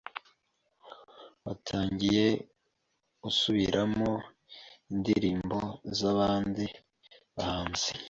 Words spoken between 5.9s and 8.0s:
z’abandi bahanzi